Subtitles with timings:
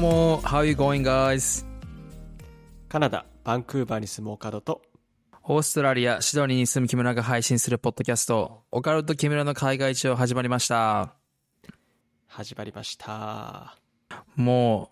[0.00, 1.66] どうも、How you going, guys?
[2.88, 4.80] カナダ、バンクーバーに住むオカドと、
[5.42, 11.16] オーストラリア、シドニーに住む木村が配信するポッドキャスト、オカルト木村の海外一を始まりました。
[12.28, 13.76] 始まりました。
[14.36, 14.90] も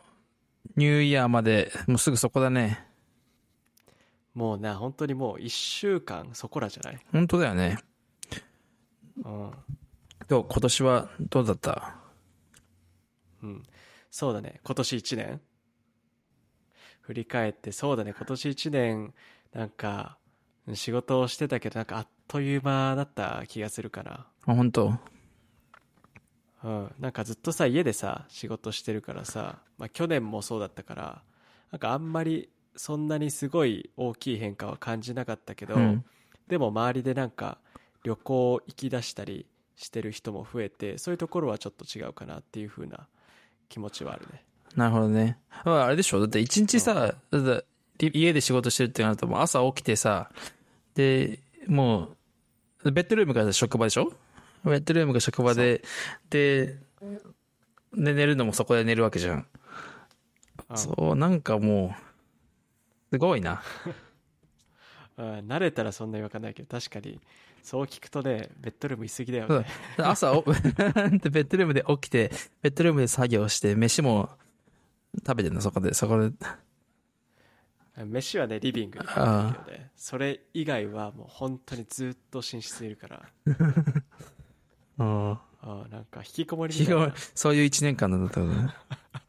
[0.77, 2.87] う、ニューイヤーまで、もうすぐそこだね。
[4.35, 6.99] もうな、本当にもう一週間そこらじゃない？
[7.13, 7.79] 本当だよね。
[9.25, 9.53] うん。
[10.29, 11.95] どう今年はどうだった？
[13.43, 13.63] うん。
[14.11, 15.41] そうだね、今年一年。
[17.01, 19.15] 振り返って、そうだね、今年一年、
[19.53, 20.19] なんか、
[20.75, 24.27] 仕事をしてたけど、なんかあっという間だった気がするかな。
[24.47, 24.93] あ、本当？
[26.65, 26.95] うん。
[26.99, 31.23] なんかずっとさ、家でさ、仕事してるからさ、まあ去年もそうだったから、
[31.71, 36.05] なんかあんまりそんなにすごい大きい変化は感じなかったけど、うん。
[36.49, 37.59] でも周りでなんか
[38.05, 39.47] 旅行行き出したり
[39.77, 43.09] してる人も増えて、そういうところはちょっと違うかなっていう風な
[43.69, 44.45] 気持ちはあるね。
[44.77, 45.39] なるほどね。
[45.65, 47.65] ああれでしょだって一日さ、だっ
[47.99, 50.31] て家で仕事してるってなると、もう朝起きてさ、
[50.95, 52.11] で、も
[52.85, 54.13] う、ベッドルームが職場でしょ？
[54.65, 55.83] ベッドルームが職場で、
[56.31, 56.77] で、
[57.95, 59.47] で、寝るのもそこで寝るわけじゃん。
[60.71, 63.63] うんそう、なんかもう、すごいな。
[65.17, 67.21] うん慣れたらそんなにわかんないけど、確かに、
[67.63, 69.67] そう聞くとね、ベッドルーム居すぎだよね。
[69.99, 72.31] 朝 ベッドルームで起きて、
[72.63, 74.31] ベッドルームで作業して、飯も
[75.27, 76.33] 食べてんの、そこで、そこで。
[78.05, 83.29] 飯はね、リビングにあるけどね、それ以外はもう本当にずっと寝室にいるから、
[84.99, 85.39] うん。
[85.61, 87.13] あーなんか引きこもりみたいな。
[87.35, 88.73] そういう一年間なんだったね。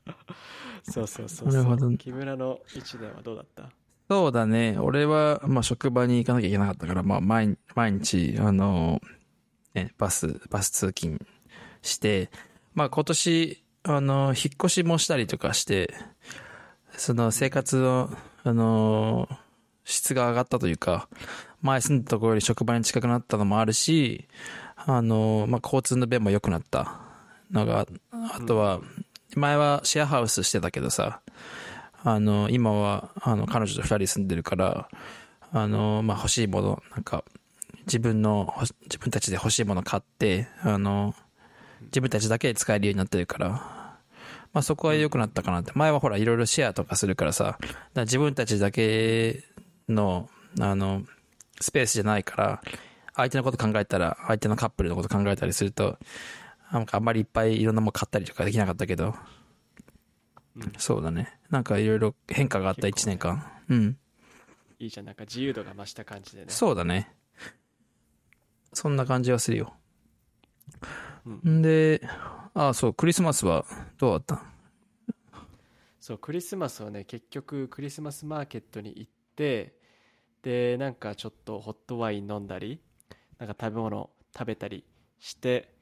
[0.84, 1.98] そうそうそうなるほどそう。
[1.98, 3.72] 木村の一年はどうだった？
[4.10, 4.76] そうだね。
[4.80, 9.00] 俺は、まあ、職場に行かなきゃいけなかったから、まあ、毎日、あの、
[9.76, 11.20] ね、バス、バス通勤
[11.84, 12.32] して、
[12.74, 15.94] まあ、今年、あの、引っ越しもしたりとかして、
[16.98, 18.10] その生活の、
[18.44, 19.30] あの、
[19.86, 21.08] 質が上がったというか、
[21.62, 24.28] 前住んだところより職場に近くなったのもあるし、
[24.76, 27.00] あの、まあ、交通の便も良くなった
[27.52, 28.82] のが、あとは、
[29.36, 31.22] 前はシェアハウスしてたけどさ、
[32.04, 34.90] あの、今は、あの、彼女と二人住んでるから、
[35.52, 37.24] あの、まあ、欲しいもの、なんか、
[37.86, 41.16] 自分の、自分たちで欲しいもの買って、あの、
[41.86, 43.50] 自分たちだけで使えるようになってるから、
[44.54, 45.72] まあ、そこは良くなったかなって。
[45.76, 47.58] 前はほら、いろいろシェアとかするからさ、
[47.94, 49.44] ら自分たちだけ
[49.88, 51.04] の、あの、
[51.60, 52.62] スペースじゃないから、
[53.16, 55.98] 相手のこと考えたら、相手のカップルのこと考えたりすると、
[56.72, 59.16] なんかあんまりいっぱいいろんなもの買ったりとかできなかったけど、
[60.78, 61.40] そうだね。
[61.50, 63.46] なんかいろいろ変化があった一年間。
[63.70, 63.98] うん。
[64.80, 66.48] いいじゃん、なんか自由度が増した感じでね。
[66.50, 67.14] そうだね。
[68.74, 69.74] そんな感じはするよ。
[71.26, 72.02] うんんで、
[72.54, 73.66] あそう、クリスマスは
[73.98, 74.44] どうだった？
[76.00, 79.76] そう、クリスマスはね、結局クリスマスマーケットに行って、
[80.42, 82.80] で、なんかちょっとホットワイン飲んだり、
[83.38, 84.84] なんか食べ物食べたり
[85.20, 85.74] して、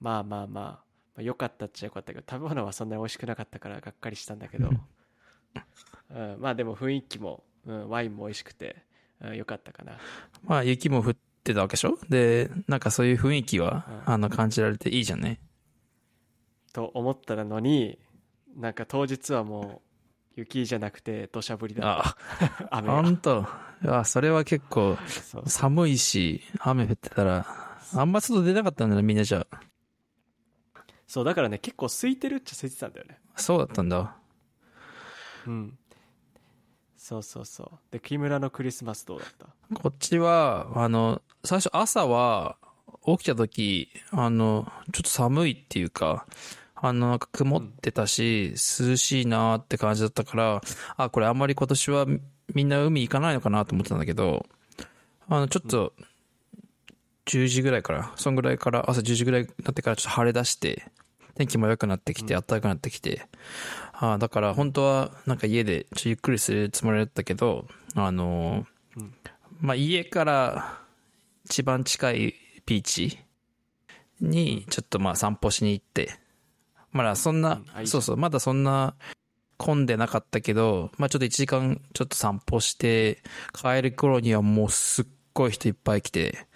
[0.00, 0.83] まあまあまあ、
[1.16, 4.70] まあ、良かったっちゃ良かったけど、食べ物はそんなに美味しくなかったからがっかりしたんだけど、
[6.10, 8.76] うん、まあでも雰囲気も、うん、ワインも美味しくて、
[9.20, 9.98] うん、良かったかな。
[10.44, 11.98] まあ雪も降ってたわけでしょ？
[12.08, 15.40] で、なんかそういう雰囲気は、うんあの感じられていいじゃんね。
[16.72, 17.98] と思ったのに、
[18.56, 19.82] なんか当日はも
[20.36, 22.16] う雪じゃなくて土砂降りだっあ、
[22.68, 22.68] た。
[22.78, 22.94] 雨が。
[23.02, 23.46] ほんと。
[23.86, 24.96] あ、それは結構
[25.46, 27.46] 寒いし、雨降ってたら、
[27.94, 29.60] あんま外出なかったんだね、みんなじゃあ。
[31.06, 33.18] そう、だからね、結構空いてるっちゃ空いてたんだよね。
[33.36, 34.16] そうだったんだ。
[35.46, 35.78] うん。
[36.96, 37.78] そうそうそう。
[37.92, 39.74] で、木村のクリスマスどうだった？
[39.74, 42.56] こっちは、あの、最初朝は、
[43.06, 46.26] 起きた時、あの、ちょっと寒いっていうか、
[46.74, 50.62] あの、なんか曇ってたし、涼しいなーって感じだったから、
[50.96, 52.20] あ、これあんまり今年はみ
[52.54, 54.46] みんな海行かないのかなと思ってたんだけど、
[55.28, 55.92] あの、ちょっと、
[57.26, 60.90] 10時ぐらいから、そんぐらいから、朝10時ぐらいになってからちょっと晴れ出して、
[61.36, 63.26] 天気も良くなってきて、暖かくなってきて、
[63.92, 69.14] あだから本当はなんか家でちょっとゆっくりするつもりだったけど、あのーうん。
[69.60, 70.78] まあ家から
[71.44, 72.34] 一番近い
[72.66, 73.18] ビーチ
[74.20, 76.10] にちょっとまあ散歩しに行って、
[76.92, 78.94] まだそんな、そうそう、まだそんな
[79.56, 83.22] 混んでなかったけど、まあちょっと1時間ちょっと散歩して、
[83.52, 86.46] 帰る頃にはもうすっごい人いっぱい来て、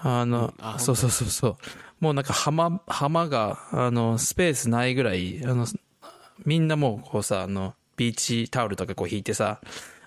[0.00, 1.56] あの、そうそうそうそう。
[2.00, 5.66] もうなんか浜、浜が、あの、スペースないぐらい、あの、
[6.44, 9.60] みんなもうこうさ、あの、ビーチタオルとかこう引いてさ、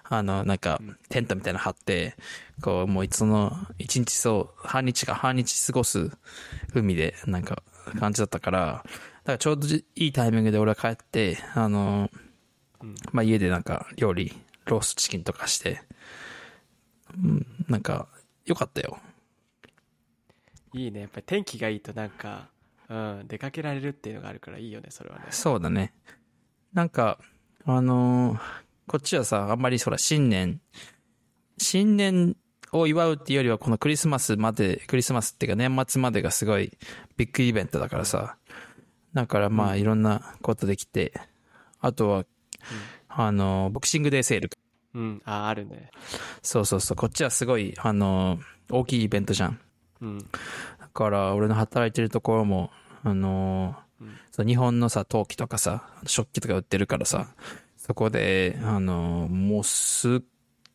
[0.04, 2.16] あの、なんか、テントみたいなの張って、
[2.62, 6.12] こう、もういつの、一日そう、半日か半日過ごす
[6.74, 7.64] 海で、なんか、
[8.00, 12.10] 感じだったから、だからちょうどいいタイミングで俺は帰って、あの、
[12.82, 14.34] うんまあ、家でなんか料理、
[14.66, 15.82] ローストチキンとかして、
[17.16, 18.08] うん、なんか、
[18.46, 19.00] よかったよ。
[20.74, 22.50] いいねやっぱり天気がいいとなんか、
[22.90, 25.94] うん、出かけられるっていうのがあるからいいよねそれはねそうだね。
[26.74, 27.20] なんか、
[27.66, 28.40] あのー
[28.88, 30.60] こっちはさ、あんまりそら、新年、
[31.58, 32.36] 新年
[32.74, 36.78] を祝うっていうよりは、このクリスマスまで、クリスマスっていうか年末までがすごい
[37.16, 38.38] ビッグイベントだからさ。
[39.14, 41.14] だからまあ、いろんなことできて、
[41.80, 42.26] あとは、
[43.08, 44.50] あのーボクシングデーセール。
[44.94, 45.90] うんああるね
[46.42, 48.42] そうそうそう、こっちはすごい、あのー
[48.76, 49.60] 大きいイベントじゃん。
[50.02, 50.18] うん。
[50.20, 50.26] だ
[50.94, 52.72] から、俺の働いてるところも、
[53.04, 57.28] あのーうんそう日本のさ、陶器とかさ、食器とか売ってるからさ、
[57.78, 60.20] そこで、あのーもうすっ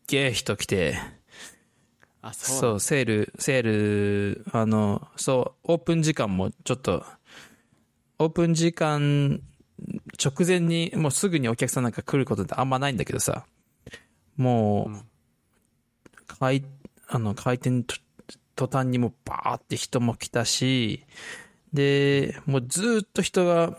[0.06, 0.96] げえ人来て、
[2.22, 7.04] あそうそう、セール、セール、あの、そう、オープン時間もちょっと、
[8.18, 9.40] オープン時間
[10.22, 13.44] 直前に、もうすぐにお客さんなんか来ることってあんまないんだけどさ、
[14.36, 15.02] もう、うん。
[16.38, 16.64] 開、
[17.08, 17.96] あの、開店と
[18.56, 21.04] 途端にもうバーって人も来たし、
[21.72, 23.76] で、もうずーっと人が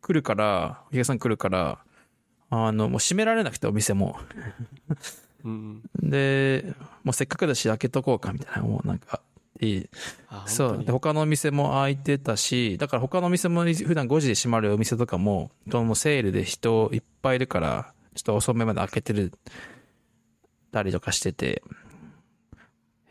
[0.00, 1.78] 来るから、お客さん来るから、
[2.48, 4.18] あの、もう閉められなくてお店も。
[5.44, 6.74] うんで、
[7.04, 9.20] もうせっかくだし開けとこうかみたいな、もうなんか、
[9.60, 9.88] いい。
[10.28, 10.84] あそう。
[10.84, 19.32] で他のお店も開いてたし、だから他のお店も普段5時で閉まるお店とかも、どうもセールで人いっぱいいるから、ちょっと遅めまで開けてる、
[20.72, 21.62] たりとかしてて、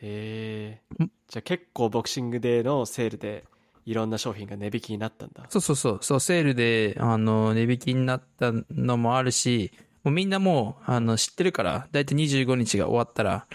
[0.02, 3.46] へえじゃあ結構ボクシングデーのセールで
[3.86, 5.46] いろんな商品が値引きになったんだ。
[5.50, 9.72] そうそうそう、そう、セールで、あの、値引きになったのもあるし、
[10.04, 13.48] もうみんなもう、あの、知ってるから、だいたい25日が終わったら、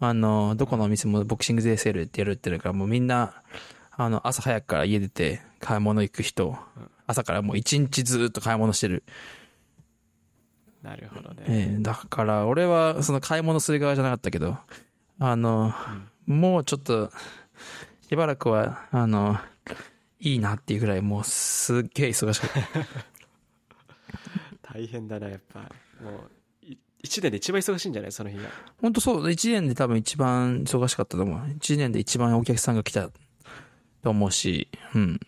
[0.00, 3.42] あの、どこのお店もボクシングデーセールってやるってるから、もうみんな、
[3.90, 6.56] あの、朝早くから家出て買い物行く人、
[7.06, 9.04] 朝からもう一日ずっと買い物してる。
[10.82, 14.56] なるほどね、ええだから、俺は、その買い物する側じゃなかったけど、
[15.18, 15.72] あの、
[16.26, 17.10] もうちょっと、
[18.08, 19.38] しばらくは、あの、
[20.20, 22.50] いいなっていうぐらい、もうすっげえ忙しかっ
[24.62, 24.72] た。
[24.74, 25.60] 大変だなやっぱ。
[25.60, 25.66] も
[26.62, 28.12] うい一年で一番忙しいんじゃない？
[28.12, 28.48] その日が。
[28.80, 31.50] 本当そう、一年で多分一番忙しかったと思う。
[31.56, 33.10] 一年で一番お客さんが来た
[34.02, 35.20] と思うし、うん。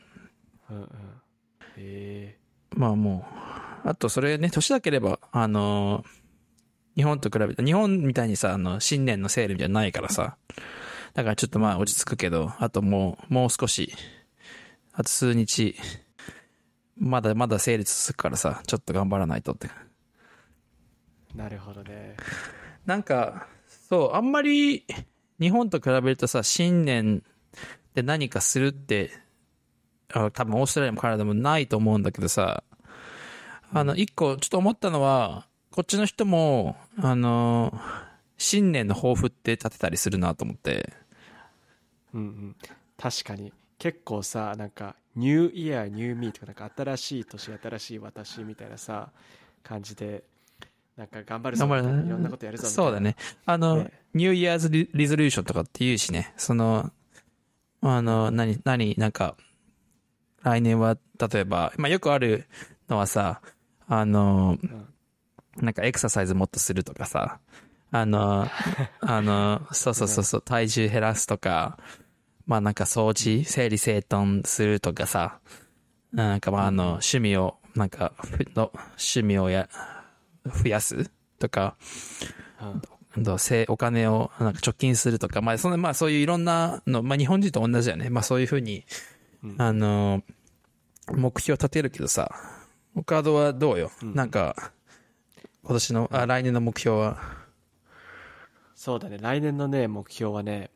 [0.71, 0.87] うんうん。
[0.87, 0.87] へ
[1.77, 2.39] え
[2.75, 3.27] まあも
[3.85, 6.05] う、あとそれね、年だければ、あの
[6.97, 10.37] 日本と比べて、日本みたいにさ、あの、新年のセールじゃないからさ、
[11.15, 13.93] だからちょっとまあ落ち着くけど、あともう、もう少し、
[14.93, 15.77] あと数日、
[16.99, 19.69] まだまだセール続くからさ、ちょっと頑張らないとって。
[21.35, 22.17] なるほどね
[22.87, 23.47] なんか、
[23.89, 24.87] そう、あんまり
[25.39, 27.23] 日本と比べるとさ、新年
[27.95, 29.11] で何かするって、
[30.13, 32.63] あ多分オーストラリアもカナダもないと思うんだけどさ、
[33.73, 35.47] あの、一個ちょっと思ったのは、
[35.77, 37.79] こっちの人も、あの、
[38.39, 40.95] 新年の抱負って立てたりするなと思って。
[42.15, 42.57] うんうん。
[42.97, 43.53] 確かに。
[43.79, 49.11] 結構さなんかニューイヤーニューミーとかなんか新しい年新しい私みたいなさ
[49.63, 50.25] 感じで
[50.97, 53.17] なんか頑張るぞみたいないろんなことやるぞみたいなそうだね。
[53.45, 56.91] あの、ねニューイヤーズリリゾリューションとかって言うしね、その、
[57.83, 59.37] あの、何、何、なんか、
[60.43, 62.47] 来年は、例えば、まあよくある
[62.89, 63.43] のはさ、
[63.87, 64.57] あの、
[65.61, 67.39] なんかエクササイズもっとするとかさ、
[67.91, 68.47] あの、
[69.01, 71.79] あの、そうそうそうそう、体重減らすとか、
[72.47, 75.39] まあなんか掃除、整理整頓するとかさ、
[76.13, 79.69] なんかまああの、趣味を、なんか、ふの趣味をや、
[80.45, 81.77] 増やすとか、
[82.61, 82.83] うん。
[83.19, 88.11] どうせお金をなんか貯金するとか、まあ、その、まあ、そういういろんなの、まあ、日本人と同じだよね。
[88.11, 88.85] まあ、そういうふうに、
[89.43, 89.55] うん。
[89.59, 90.23] あの、
[91.15, 92.31] 目標立てるけどさ、
[92.95, 94.15] オカードはどうよ、うん。
[94.15, 94.73] なんか、
[95.67, 97.19] 今年の、あ、来年の目標は？
[98.77, 100.71] そうだね来年のね目標はね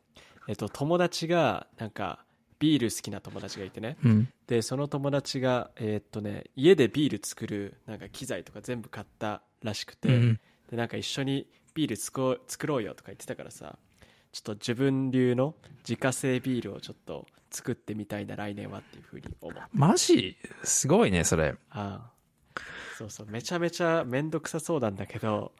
[0.48, 2.24] えっと友達がなんか
[2.58, 4.28] ビール好きな友達がいてねうん。
[4.48, 10.40] でその友達がえーっとね家でビール作るなんか機材とか全部買ったらしくて、うん。
[10.68, 13.78] でなんか一緒にビール作ろう作ろうよとか言ってたからさ
[14.32, 15.54] ちょっと自分流の
[15.88, 20.36] 自家製ビールをちょっと作ってみたいな来年はっていうふうに思うあマジ？
[20.64, 21.54] すごいね、それ。
[21.70, 22.10] あ
[23.00, 25.52] そうそうめちゃめちゃ面倒くさそうなんだけど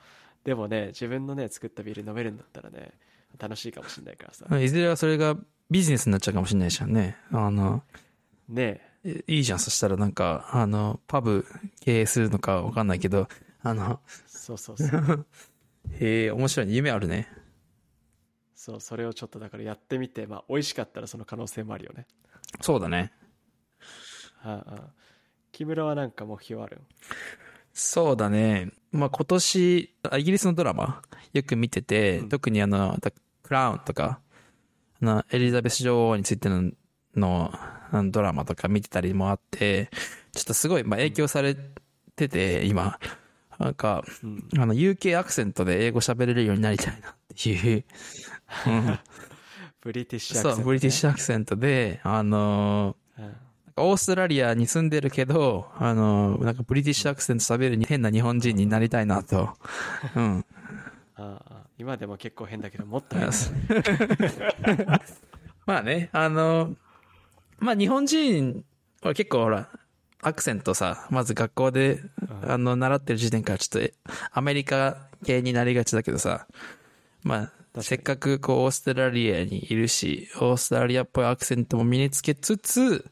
[0.44, 2.92] でもね自分のね作ったビール飲めるんだったらね
[3.38, 5.36] 楽しいかもしれないからさいずれはそれが
[5.70, 7.16] ビジネスになっちゃうかもしれないじゃんね。
[7.30, 7.82] あの、
[8.48, 9.58] ねいいいじゃん。
[9.60, 11.46] そしたらなんか、あの、パブ
[11.80, 13.28] 経営するのかわかんないけど、
[13.62, 15.26] あの、そうそうそう
[16.00, 16.72] へえ、面白いね。
[16.72, 17.28] 夢あるね。
[18.56, 22.06] そうそれをちょっとだからやってみてまあ美味しかったらその可能性もあるよね
[22.60, 23.10] そうだね。
[24.42, 24.92] ああ
[25.52, 26.80] 木村はなんか目標ある？
[27.72, 28.72] そうだね。
[28.92, 31.02] まあ今年、あイギリスのドラマ
[31.32, 32.28] よく見てて、うん。
[32.28, 33.12] 特にあの、The
[33.44, 34.20] Crown とか、
[35.00, 36.70] あの、エリザベス女王についての
[37.14, 39.90] のあのドラマとか見てたりもあって、
[40.32, 41.56] ちょっとすごい、まあ影響され
[42.16, 42.98] てて、今、
[43.58, 44.48] なんか、うん。
[44.58, 47.84] あの、UK アクセントで英語喋れるようになりたいなっていう、
[48.66, 48.98] うん。
[49.80, 53.36] ブリティッシュアクセント、そう、ブリティッシュアクセントで、あのュ、うん
[53.76, 59.50] オーストラリアに住んでるけど、あの、なんかブリティッシュアクセント喋る変な日本人になりたいなと。
[60.16, 60.44] うん。
[61.16, 63.32] ああ今でも結構変だけどもっと変だ
[65.66, 66.74] まあね、あの、
[67.58, 68.64] まあ日本人
[69.02, 69.68] は結構ほら、
[70.22, 72.00] アクセントさ、まず学校で、
[72.42, 73.94] うんあの、習ってる時点からちょっとえ
[74.32, 76.46] アメリカ系になりがちだけどさ、
[77.22, 83.04] まあ、にせっかくこうオーストラリアにいるし、オーストラリアっぽいアクセントも身につけつつ、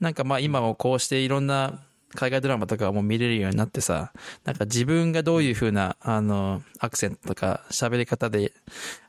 [0.00, 1.80] なんかまあ今もこうしていろんな
[2.14, 4.12] 海外ドラマとかも見れるようになってさ、
[4.44, 8.52] なんか自分がどういう風な、あの、アクセントとか喋り方で、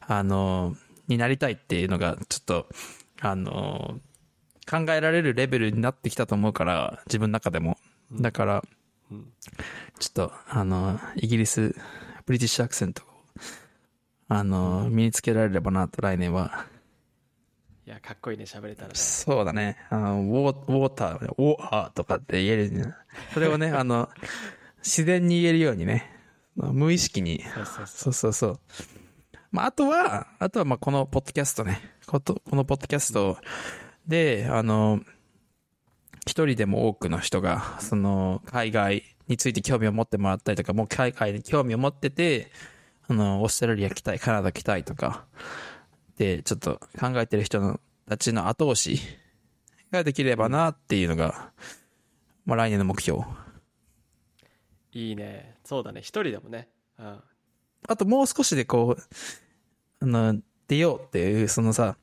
[0.01, 0.75] あの、
[1.07, 2.67] になりたいっていうのが、ちょっと、
[3.19, 3.99] あの、
[4.69, 7.77] 考えられるレベルになってきたと思うから、自分の中でも。
[8.13, 8.63] だから、
[9.11, 9.31] うん
[9.99, 11.75] ちょっと、あの、イギリス、
[12.25, 13.05] ブリティッシュアクセントを、
[14.29, 16.65] あの、身につけられればなと、来年は。
[17.91, 19.75] いやかっこいいね喋れたらねそうだね。
[19.89, 22.85] あの、ウォー、ウォーター、ウォーハーとかって言えるね。
[23.33, 24.07] それをね、 あの、
[24.77, 26.09] 自然に言えるようにね、
[26.55, 28.59] 無意識に、そうそうそそうそうそう。
[29.51, 31.81] まあ、あとは、あとは、まあ、このポッドキャストね。
[32.07, 33.37] こと、このポッドキャスト
[34.07, 35.01] で、あの、
[36.25, 42.53] 一人でも多くの人が、その、海外について興味を持ってもらったりとか、もう海外に興味を持ってて、
[43.09, 45.25] あの、オーストラリア来たい、カナダ来たいとか、
[46.17, 48.99] で、ちょっと考えてる人のたちの後押し
[49.91, 51.51] ができればなっていうのが、
[52.45, 53.19] まあ、来年の目標。
[53.19, 53.23] う
[54.93, 56.67] いいねそうだね一人でもね
[56.99, 57.23] うん
[57.87, 59.03] あともう少しでこう、
[60.01, 61.97] あの、出ようっていう、そのさ、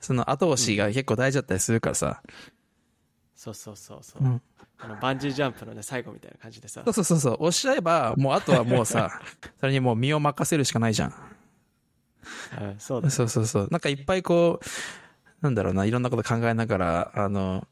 [0.00, 2.22] その後押しが結構大事だったりするからさ。
[3.34, 4.42] そうそうそうそう、うん
[4.76, 7.34] あのバンジージャンプのね最後みたいな感じでさそうそうそうそう。
[7.34, 9.20] 押しちゃえば、もうあとはもうさ、
[9.60, 11.14] それにもう身を任せるしかないじゃん。
[12.60, 12.74] うん。
[12.78, 13.10] そうだね。
[13.10, 13.68] そうそうそう。
[13.70, 14.64] なんかいっぱいこう、
[15.42, 17.66] なんだろうな、いろんなこと考えながら、あの、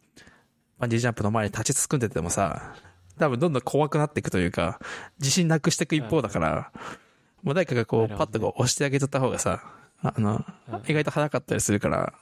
[0.79, 2.75] バンジージャンプの前に立ちすくんでてもさ、
[3.19, 4.81] 多分どんどん怖くなっていくというか、
[5.19, 6.73] 自信なくしていく一方だから、
[7.43, 8.15] もう誰かがこう、ね。
[8.17, 9.63] パッとこう押してあげちゃった方がさ、
[10.03, 10.83] あの、うん。
[10.87, 12.13] 意外と早かったりするから、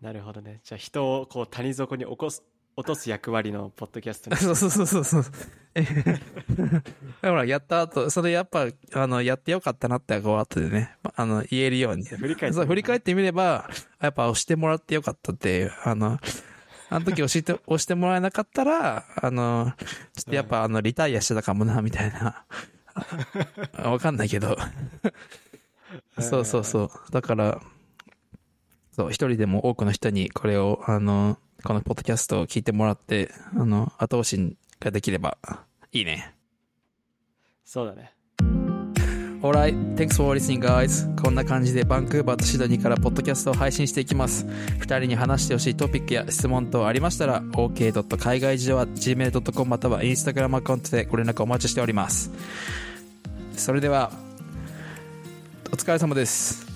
[0.00, 0.60] なるほどね。
[0.62, 2.42] じゃあ人をこう谷底に起こす
[2.76, 5.24] 落とす役割のポッドキャストにそう そうそうそうそう。
[5.72, 12.04] だか らやった後、それやっぱ、あの、やってよかったなって、こう後でね、あの、言えるように。
[12.04, 13.68] 振り返ってそう、振り返ってみれば、
[14.00, 16.18] やっぱ押してもらってよかったっていう、あの、
[16.90, 19.72] あの時押して、 押してもらえなかったら、あの、
[20.14, 22.44] ちょっとやっぱあの、リタイアしてたかもな、みたいな。
[23.84, 24.56] わかんないけど。
[26.18, 26.90] そうそうそう。
[27.10, 27.60] だから、
[28.92, 35.38] そう、一人でも多くの人にこれを、あの、このポッドキャストを聞いてもらって、あの、後押しができれば
[35.92, 36.34] いいね。
[37.64, 38.12] そうだね
[39.42, 41.14] Alright, thanks for listening guys.
[41.22, 44.46] こんな感じでバンクーバーとシドニーからポッドキャストを配信していきます。
[44.78, 48.16] 二人に話してほしいトピックや質問等ありましたら、ok.
[48.16, 52.30] 海外事情は gmail.com または Instagram アカウントでご連絡お待ちしております。
[53.56, 54.10] それでは、
[55.70, 56.66] お疲れ様です。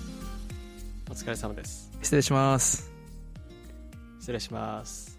[1.09, 2.90] お疲れ様です失礼します。
[4.21, 5.10] 失礼します。